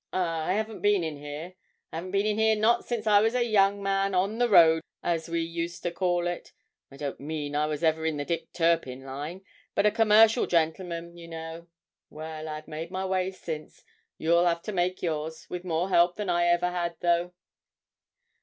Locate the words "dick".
8.25-8.51